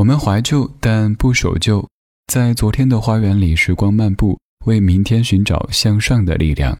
[0.00, 1.86] 我们怀旧，但不守旧，
[2.26, 6.78] 在昨天的花园里时光漫步，为明天寻找向上的力量。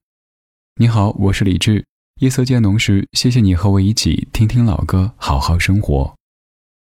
[0.76, 1.84] 你好，我是李志。
[2.22, 6.14] 夜色渐浓时，谢谢你和我一起听听老歌，好好生活。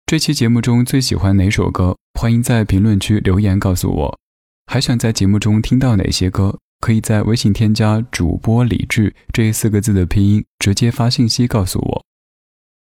[0.06, 1.96] 这期节目中最喜欢哪首歌？
[2.14, 4.18] 欢迎在评论区留言告诉我。
[4.66, 6.56] 还想在节目中听到哪些歌？
[6.78, 12.04] 可以在微信添加主播李志这四个字的拼音，直接发信息告诉我。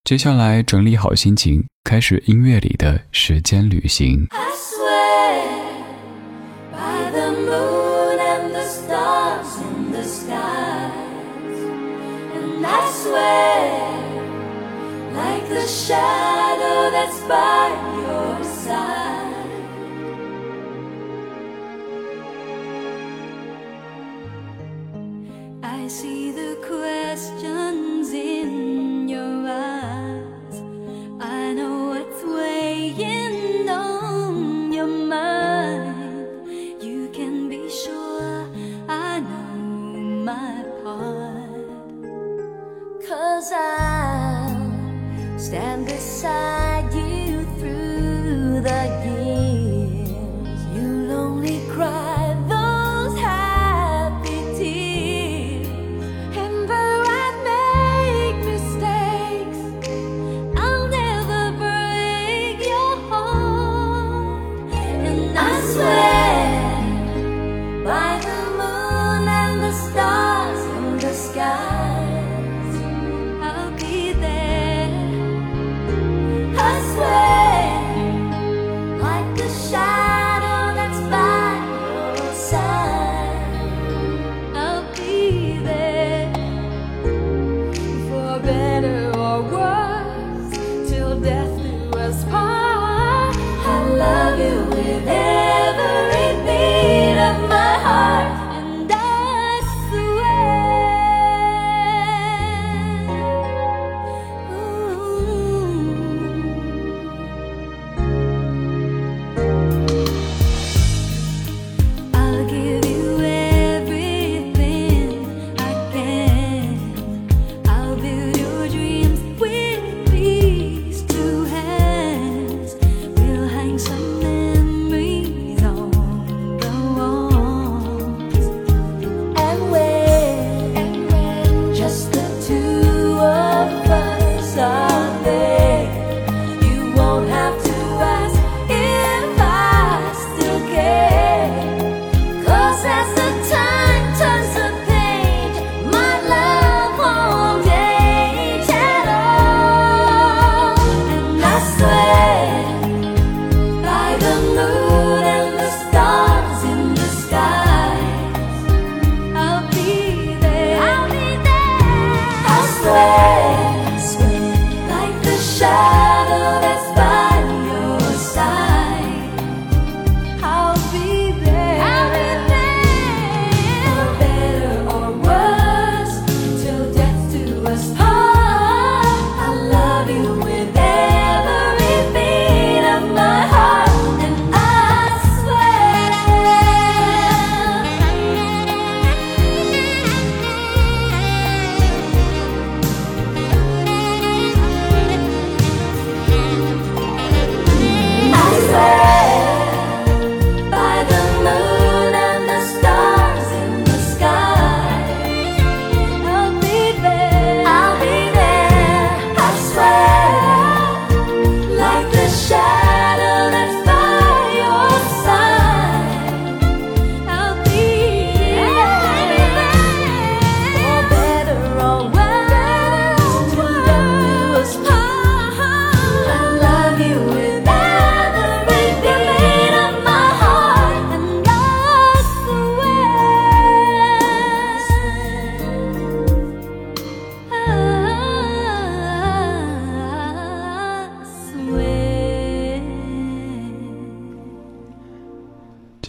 [0.10, 4.28] 接下来整理好心情，开始音乐里的时间旅行。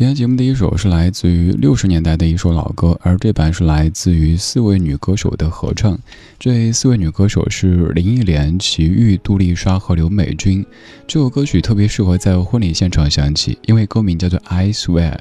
[0.01, 5.99] 今天节目第一首是来自于六十年代的一首老歌，而这版是来自于四位女歌手的合唱。
[6.39, 10.65] 这四位女歌手是林忆莲、齐豫、杜丽莎和刘美君。
[11.07, 15.13] 这首歌曲特别适合在婚礼现场响起，因为歌名叫做《I Swear》，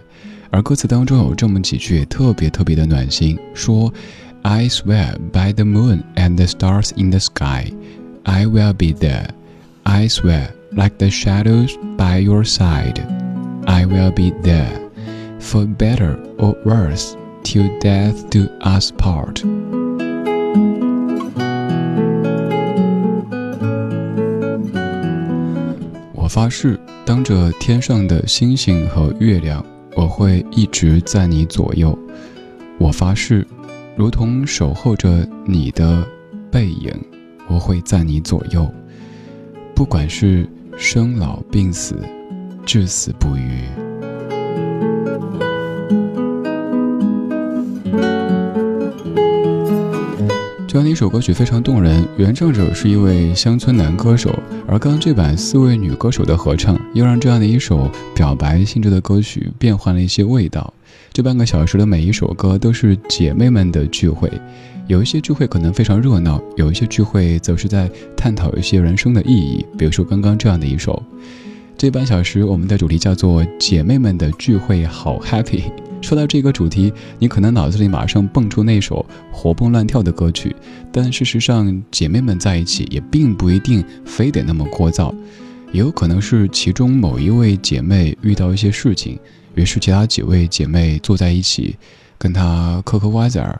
[0.49, 3.93] 而歌词当中有这么几句特别特别的暖心，说
[4.43, 7.73] ：“I swear by the moon and the stars in the sky,
[8.23, 9.27] I will be there.
[9.83, 13.18] I swear like the shadows by your side.
[13.69, 14.89] I will be there,
[15.39, 19.43] for better or worse, till death do us part.
[26.15, 29.63] 我发誓，当着天上的星星和月亮，
[29.95, 31.97] 我会一直在你左右。
[32.79, 33.45] 我发誓，
[33.95, 36.03] 如同守候着你的
[36.51, 36.91] 背影，
[37.47, 38.67] 我会在你左右。
[39.75, 41.95] 不管是生老病死，
[42.71, 43.63] 至死不渝。
[50.67, 54.29] 这样的一首歌曲非常动人，原唱者是一位乡村男歌手，
[54.67, 60.71] 而刚刚这版四位女歌手的合唱，又让这样的一首表白性质的歌曲变换了一些味道。
[61.11, 64.31] 这半个小时的每一首歌都是姐妹们的聚会。
[64.85, 69.65] 有一些聚会可能非常热闹，有一些聚会则是在探讨一些人生的意义。
[69.75, 71.01] 比如说刚刚这样的一首，
[71.79, 75.63] 这半小时我们的主题叫做“姐妹们的聚会好 happy”。
[76.03, 80.53] 说到这个主题，你可能脑子里马上蹦出那首活蹦乱跳的歌曲，
[80.91, 85.15] 但事实上，姐妹们在一起也并不一定非得那么聒噪，
[85.71, 89.17] 也有可能是其中某一位姐妹遇到一些事情，
[89.55, 91.77] 于是其他几位姐妹坐在一起，
[92.17, 93.57] 跟她嗑嗑瓜子儿。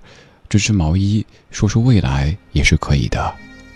[0.50, 3.33] 织织毛衣，说说未来也是可以的，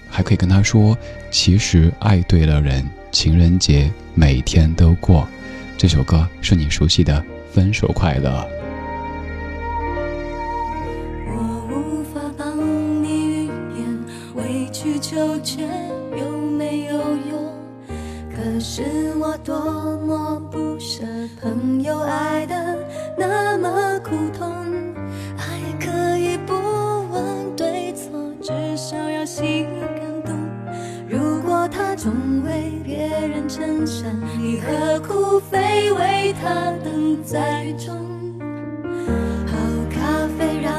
[0.09, 0.97] 还可以跟他说，
[1.31, 5.27] 其实爱对了人，情人节每天都过。
[5.77, 7.13] 这首歌是你熟悉的
[7.53, 8.29] 《分手快乐》。
[11.27, 12.57] 我无法帮
[13.03, 14.03] 你预言，
[14.35, 15.69] 委曲求全
[16.17, 17.53] 有没有用？
[18.35, 19.55] 可是我多
[20.07, 21.05] 么不舍，
[21.39, 22.77] 朋友爱的
[23.15, 24.52] 那么苦痛。
[34.65, 37.93] 何苦非为他等在雨中？
[39.45, 39.57] 好
[39.89, 40.71] 咖啡让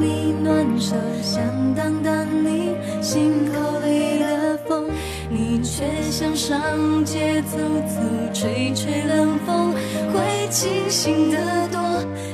[0.00, 1.40] 你暖手，想
[1.74, 4.90] 挡挡你心口里的风，
[5.30, 6.58] 你却想上
[7.04, 8.00] 街走走，
[8.34, 9.72] 吹吹冷风，
[10.12, 11.38] 会清醒得
[11.70, 11.80] 多。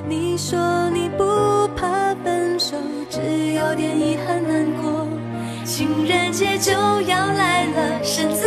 [0.08, 0.58] 你说
[0.90, 2.76] 你不怕分手，
[3.10, 3.20] 只
[3.52, 5.06] 有点遗憾难过。
[5.64, 8.46] 情人节就要来了，剩自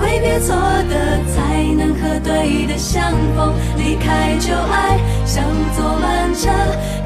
[0.00, 3.52] 挥别错的，才能和对的相逢。
[3.76, 5.44] 离开旧爱，像
[5.76, 6.48] 坐慢车，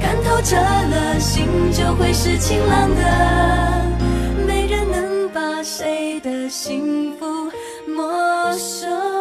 [0.00, 3.02] 看透彻了，心就会是晴朗的。
[4.46, 7.26] 没人能把谁的幸福
[7.86, 9.13] 没收。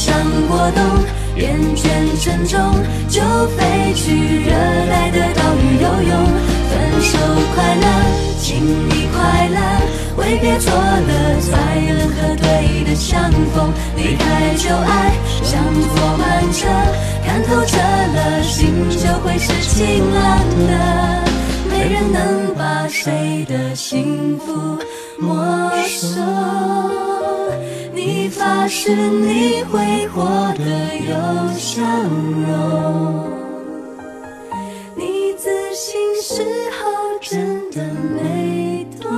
[0.00, 0.16] 上
[0.48, 0.82] 过冬，
[1.36, 1.84] 厌倦
[2.22, 2.58] 沉重，
[3.06, 3.20] 就
[3.54, 4.50] 飞去热
[4.88, 6.12] 带的岛屿游泳。
[6.70, 7.18] 分手
[7.54, 7.84] 快乐，
[8.40, 9.58] 请你快乐，
[10.16, 11.52] 挥别错的，才
[11.92, 13.70] 能和对的相逢。
[13.94, 15.62] 离开旧爱，像
[15.94, 16.66] 坐慢车，
[17.26, 20.72] 看透彻了，心就会是晴朗的。
[21.68, 24.78] 没人能把谁的幸福
[25.18, 26.99] 没收。
[28.68, 30.24] 是你会活
[30.56, 30.64] 得
[30.96, 33.28] 有笑容。
[34.96, 39.10] 你自信时候真的没多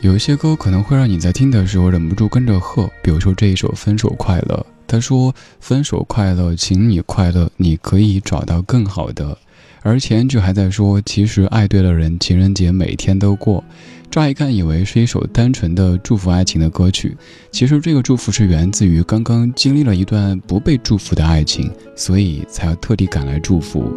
[0.00, 4.66] 有一些歌可能会让你在听的时候忍不住跟着喝，比如说这一首《分手快乐》。
[4.90, 9.38] 他说：“分手快乐，请你快乐，你可以找到更好的。”
[9.82, 13.62] 而前一句还在说：“其实爱对了人，情人节每天都过。”
[14.10, 17.16] 乍一看以为是一首单纯的祝福爱情的歌曲，
[17.52, 23.88] 其实这个祝福是源自于刚刚经历了一段不被祝福的爱情，所以才要特地赶来祝福。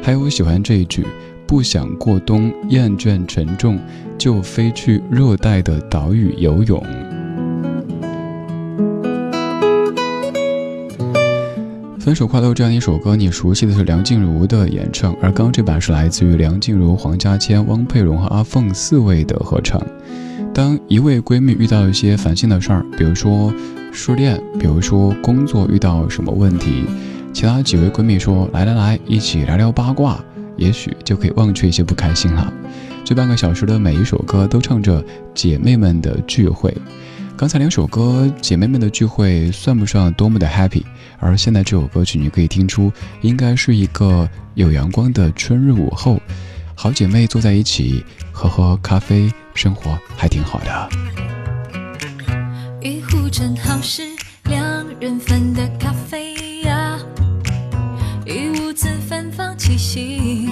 [0.00, 1.04] 还有我喜欢这一句
[1.48, 3.80] ：“不想过冬，厌倦沉重，
[4.16, 6.80] 就飞去热带的岛屿游泳。”
[12.02, 19.80] 分手快乐这样一首歌，你熟悉的是梁静茹的演唱，而刚刚这版是来自于梁静茹、黄家千、汪佩蓉和阿凤四位的合唱。
[20.52, 23.54] 当一位闺蜜遇到一些烦心的事儿，比如说
[23.92, 26.82] 失恋，比如说工作遇到什么问题，
[27.32, 30.18] 其他几位闺蜜说：“来来来，一起聊聊八卦，
[30.56, 32.52] 也许就可以忘却一些不开心了。”
[33.06, 35.04] 这半个小时的每一首歌都唱着
[35.34, 36.76] 姐妹们的聚会。
[37.42, 40.84] 刚才两首歌，姐妹们的聚会算不上多么的 happy，
[41.18, 46.20] 而现在这首歌曲，你可以听出，应该是一个有阳光的春日午后，
[46.76, 50.88] 好姐妹坐在一起喝喝咖啡，生活还挺好的。
[52.80, 54.04] 一壶正好是
[54.44, 56.96] 两人份的咖啡呀，
[58.24, 60.48] 一屋子芬芳气息，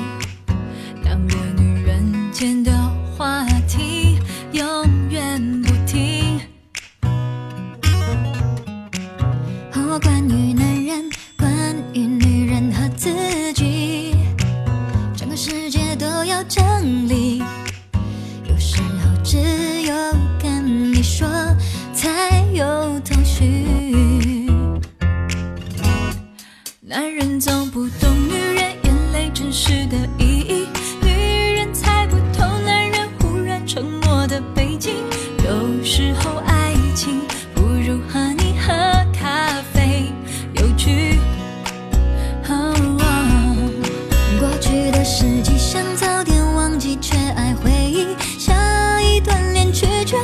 [45.04, 48.07] 时机，想早点忘记，却爱回忆
[48.38, 50.16] 下一段恋曲，却。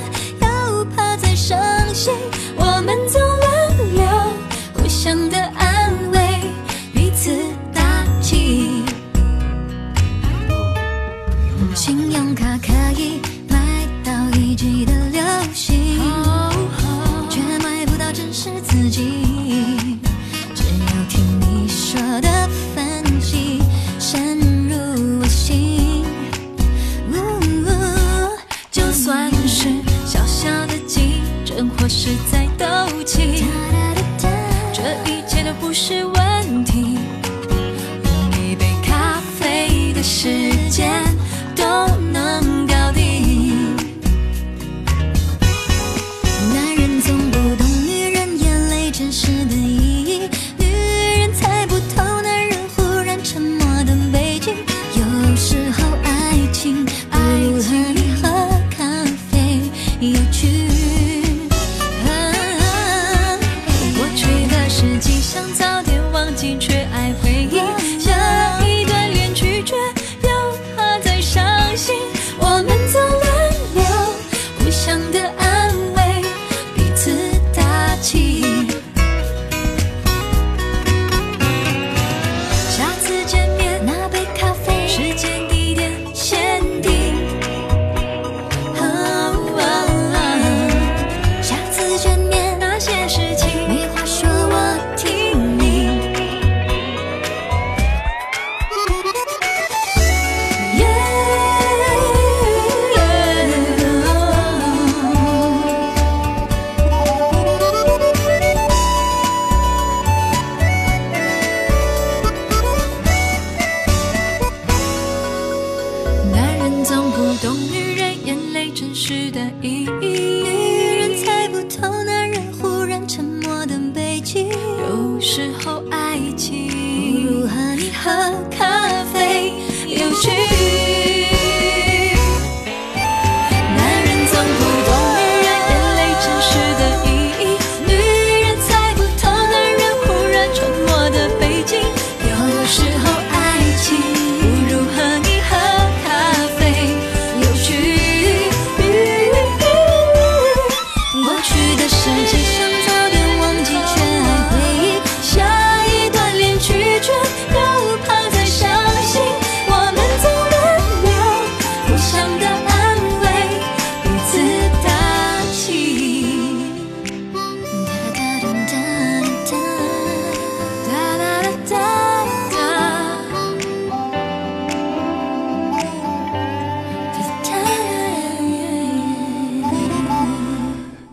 [40.06, 40.28] 时
[40.70, 41.05] 间。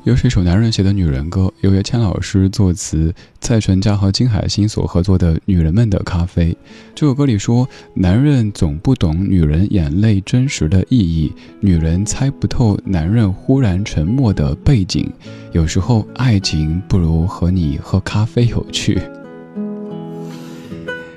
[0.03, 6.51] 又是一首男人写的女人歌，由叶谦老师作词，蔡淳佳和金海心所合作的《女人们的咖啡》。
[6.93, 11.31] 这首歌里说，男人总不懂女人眼泪真实的意义，
[11.61, 15.09] 女人猜不透男人忽然沉默的背景。
[15.53, 19.01] 有时候，爱情不如和你喝咖啡有趣。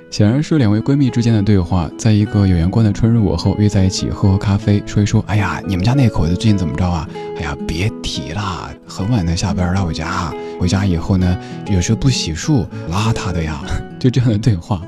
[0.09, 5.23] 显然是两位闺蜜之间的对话，在一个有阳光的春日午后约在一起喝喝咖啡，说一说。
[5.27, 7.09] 哎呀，你们家那口子最近怎么着啊？
[7.37, 10.33] 哎呀，别提了，很晚才下班来我家。
[10.61, 11.37] 回家以后呢，
[11.67, 13.61] 有时候不洗漱，邋遢的呀。
[13.99, 14.81] 就这样的对话。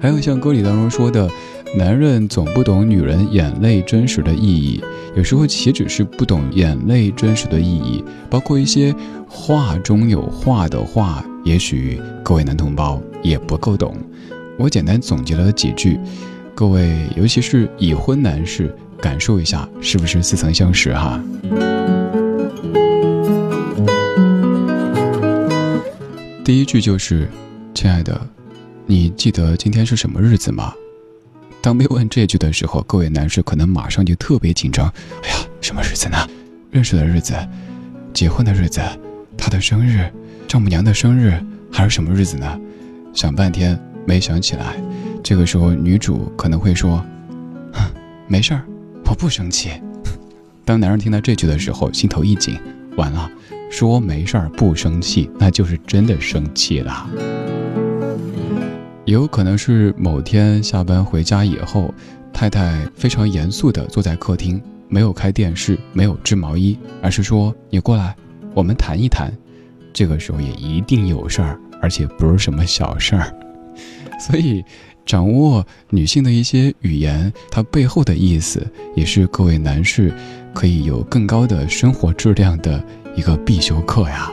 [0.00, 1.30] 还有像歌里当中说的，
[1.76, 4.82] 男人总不懂女人眼泪真实的意义，
[5.16, 8.94] 有时候岂止是不懂眼泪真实的意义，包括一些
[9.26, 13.96] 话中有话的话，也许各位男同胞也不够懂。
[14.58, 15.96] 我简单总结了几句，
[16.52, 21.22] 各位，尤其是已婚男士，感受一下，是不是似曾相识哈？
[26.44, 27.30] 第一句就是，
[27.72, 28.20] 亲爱的，
[28.84, 30.74] 你记得今天是什么日子吗？
[31.60, 34.92] 当被问这句的时候，各位男士可能马上就特别紧张。
[35.22, 36.16] 哎呀，什么日子呢？
[36.72, 37.32] 认识的日子，
[38.12, 38.80] 结婚的日子，
[39.36, 40.10] 他的生日，
[40.48, 42.60] 丈母娘的生日，还是什么日子呢？
[43.14, 43.80] 想半天。
[44.08, 44.74] 没想起来，
[45.22, 47.04] 这个时候女主可能会说
[48.26, 48.64] ：“没事儿，
[49.04, 49.68] 我不生气。
[50.64, 52.58] ”当男人听到这句的时候，心头一紧，
[52.96, 53.30] 完了，
[53.70, 57.06] 说没事儿不生气，那就是真的生气了。
[59.04, 61.92] 也有可能是某天下班回家以后，
[62.32, 68.16] 太太非常严肃地坐在客厅，没有开电视，没有织毛衣，而是说：“你过来，
[68.54, 69.30] 我们谈一谈。”
[69.92, 73.34] 这个时候也一定有事儿，而且不是什么小事儿。
[74.18, 74.64] 所以，
[75.06, 80.12] 掌握女性的一些语言，它背后的意思，也是各位男士
[80.52, 84.30] 可以有更高的生活质量的一个必修课呀。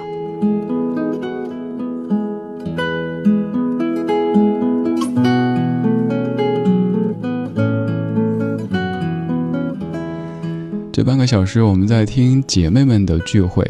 [10.91, 13.63] 这半个小时，我们在听姐妹们的聚会，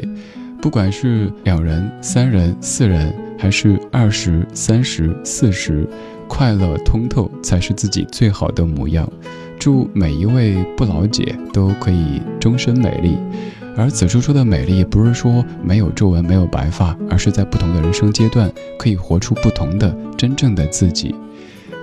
[0.61, 3.24] 不管是两人、三人、四人。
[3.37, 5.87] 还是二十三十四十，
[6.27, 9.07] 快乐通透才是自己最好的模样。
[9.57, 13.17] 祝每一位不老姐都可以终身美丽。
[13.77, 21.13] 而此处说的美丽，不是说没有皱纹、没有白发，而是在不同的人生阶段，可以活出不同的真正的自己。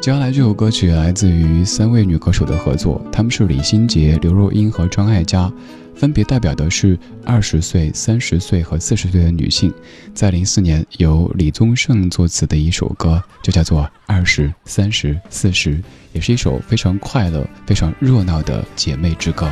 [0.01, 5.53] 接下来这首歌曲来自于三位女歌手的合作，她们是李心洁、刘若英和张艾嘉。
[5.95, 9.73] 分别代表的是二十岁、三十岁和四十岁的女性，
[10.15, 15.71] 在零四年由李宗盛作词的一首歌，就叫做《二十三十四十》，
[16.13, 19.49] 也是一首非常快乐、非常热闹的姐妹之歌。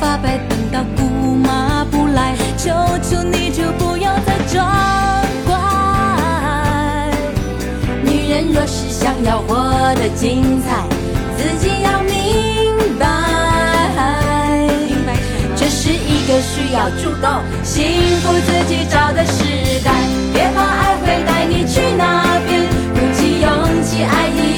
[0.00, 2.70] 发白，等到姑妈不来，求
[3.02, 4.66] 求你就不要再装
[5.46, 5.54] 乖。
[8.02, 9.54] 女人若是想要活
[9.96, 10.86] 得精彩，
[11.36, 13.06] 自己要明白。
[15.56, 17.84] 这是一个需要主动幸
[18.20, 19.42] 福自己找的时
[19.84, 19.90] 代，
[20.32, 22.62] 别怕爱会带你去哪边，
[22.94, 24.57] 鼓起勇气爱一